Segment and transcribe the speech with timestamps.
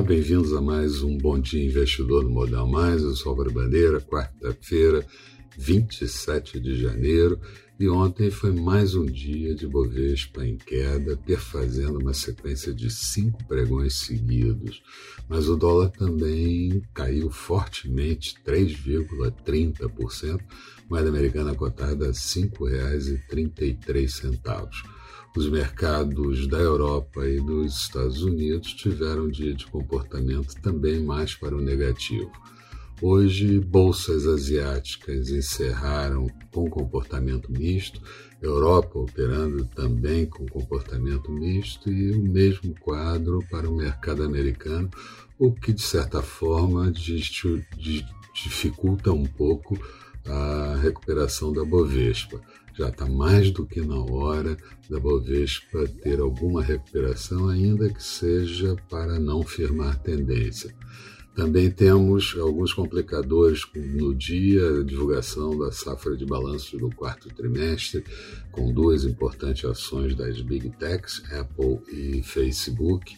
[0.00, 3.02] Olá, bem-vindos a mais um Bom Dia Investidor no Modal Mais.
[3.02, 5.06] Eu sou Álvaro Bandeira, quarta-feira,
[5.58, 7.38] 27 de janeiro.
[7.78, 13.46] E ontem foi mais um dia de Bovespa em queda, perfazendo uma sequência de cinco
[13.46, 14.82] pregões seguidos.
[15.28, 20.40] Mas o dólar também caiu fortemente, 3,30%,
[20.88, 24.99] moeda americana cotada a R$ 5,33
[25.36, 31.34] os mercados da Europa e dos Estados Unidos tiveram um dia de comportamento também mais
[31.34, 32.30] para o negativo.
[33.02, 38.02] Hoje, bolsas asiáticas encerraram com comportamento misto,
[38.42, 44.90] Europa operando também com comportamento misto e o mesmo quadro para o mercado americano,
[45.38, 46.92] o que de certa forma
[48.34, 49.78] dificulta um pouco
[50.26, 52.40] a recuperação da Bovespa
[52.74, 54.56] já está mais do que na hora
[54.88, 60.74] da Bovespa ter alguma recuperação, ainda que seja para não firmar tendência.
[61.34, 68.04] Também temos alguns complicadores no dia, divulgação da safra de balanços do quarto trimestre,
[68.50, 73.16] com duas importantes ações das Big Techs, Apple e Facebook,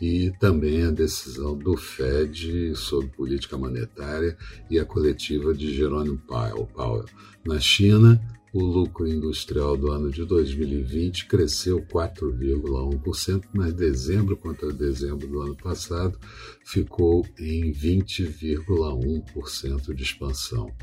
[0.00, 4.36] e também a decisão do Fed sobre política monetária
[4.70, 7.04] e a coletiva de Jerome Powell.
[7.44, 8.20] Na China,
[8.52, 15.54] o lucro industrial do ano de 2020 cresceu 4,1%, mas dezembro contra dezembro do ano
[15.56, 16.18] passado
[16.64, 20.74] ficou em 20,1% de expansão.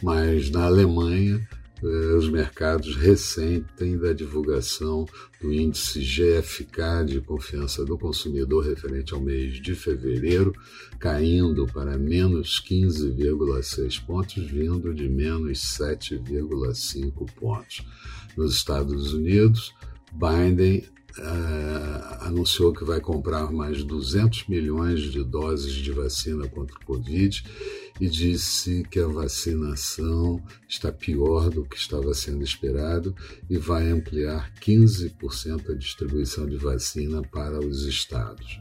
[0.00, 1.44] Mas na Alemanha,
[1.82, 5.06] os mercados ressentem da divulgação
[5.40, 10.52] do índice GFK de confiança do consumidor referente ao mês de fevereiro,
[10.98, 17.86] caindo para menos 15,6 pontos, vindo de menos 7,5 pontos.
[18.36, 19.74] Nos Estados Unidos,
[20.12, 20.84] Biden
[21.18, 27.42] uh, anunciou que vai comprar mais 200 milhões de doses de vacina contra o Covid
[28.00, 33.14] e disse que a vacinação está pior do que estava sendo esperado
[33.50, 38.60] e vai ampliar 15% a distribuição de vacina para os estados.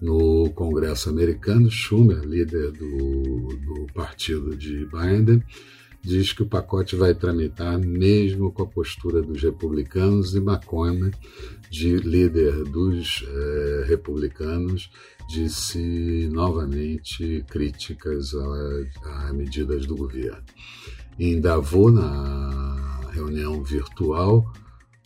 [0.00, 5.42] No Congresso americano, Schumer, líder do, do partido de Biden,
[6.08, 11.12] diz que o pacote vai tramitar mesmo com a postura dos republicanos e McConnell,
[11.70, 14.90] de líder dos eh, republicanos,
[15.28, 20.42] disse novamente críticas a, a medidas do governo.
[21.18, 24.50] Em Davos, na reunião virtual,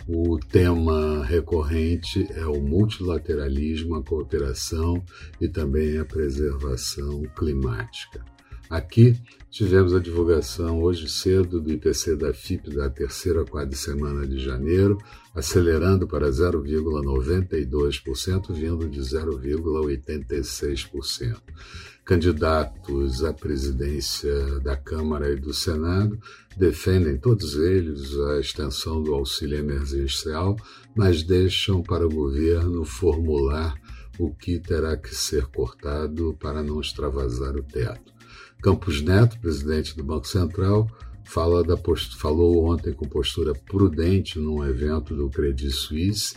[0.07, 5.03] o tema recorrente é o multilateralismo, a cooperação
[5.41, 8.32] e também a preservação climática.
[8.73, 9.17] Aqui
[9.51, 14.97] tivemos a divulgação hoje cedo do IPC da FIP da terceira semana de janeiro,
[15.35, 21.37] acelerando para 0,92%, vindo de 0,86%.
[22.03, 26.19] Candidatos à presidência da Câmara e do Senado
[26.57, 30.57] defendem todos eles a extensão do auxílio emergencial,
[30.97, 33.75] mas deixam para o governo formular
[34.19, 38.22] o que terá que ser cortado para não extravasar o teto.
[38.63, 40.89] Campos Neto, presidente do Banco Central,
[41.25, 42.17] fala da post...
[42.17, 46.37] falou ontem com postura prudente num evento do Credit Suisse,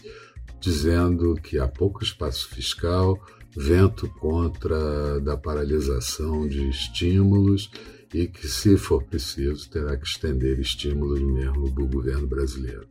[0.59, 3.19] dizendo que há pouco espaço fiscal,
[3.55, 7.69] vento contra da paralisação de estímulos
[8.13, 12.87] e que, se for preciso, terá que estender estímulos mesmo do governo brasileiro.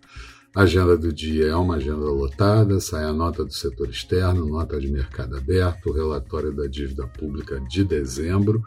[0.54, 4.86] Agenda do dia é uma agenda lotada, sai a nota do setor externo, nota de
[4.86, 8.62] mercado aberto, o relatório da dívida pública de dezembro,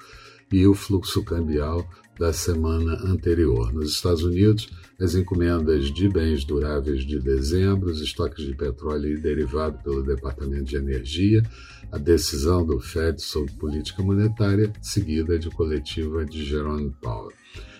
[0.51, 1.87] e o fluxo cambial
[2.19, 3.71] da semana anterior.
[3.71, 9.21] Nos Estados Unidos, as encomendas de bens duráveis de dezembro, os estoques de petróleo e
[9.21, 11.41] derivado pelo Departamento de Energia,
[11.89, 17.31] a decisão do Fed sobre política monetária, seguida de coletiva de Jerome Powell.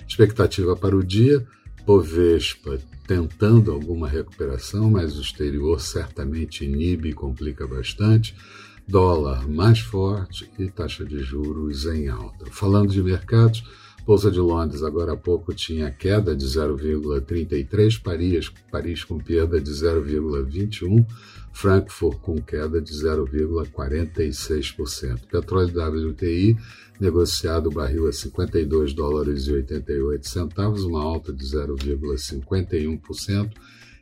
[0.08, 1.46] Expectativa para o dia:
[1.86, 8.36] Bovespa tentando alguma recuperação, mas o exterior certamente inibe e complica bastante
[8.88, 12.46] dólar mais forte e taxa de juros em alta.
[12.52, 13.64] Falando de mercados,
[14.08, 19.70] Bolsa de Londres agora há pouco tinha queda de 0,33, Paris, Paris com perda de
[19.70, 21.06] 0,21,
[21.52, 25.28] Frankfurt com queda de 0,46%.
[25.30, 26.58] Petróleo WTI
[27.02, 33.52] negociado barril a 52 dólares e 88 centavos, uma alta de 0,51%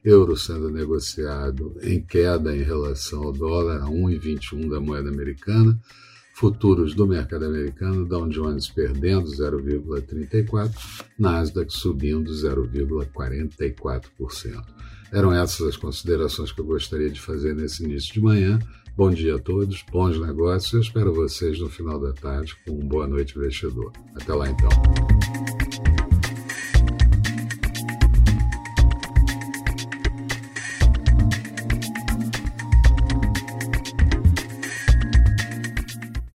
[0.04, 5.76] euro sendo negociado em queda em relação ao dólar a 1,21 da moeda americana,
[6.36, 10.70] futuros do mercado americano, Dow Jones perdendo 0,34,
[11.18, 14.62] Nasdaq subindo 0,44%.
[15.14, 18.60] Eram essas as considerações que eu gostaria de fazer nesse início de manhã.
[18.98, 20.74] Bom dia a todos, bons negócios.
[20.74, 23.94] Eu espero vocês no final da tarde com um boa noite investidor.
[24.16, 24.68] Até lá então.